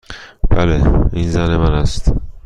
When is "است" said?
1.73-2.11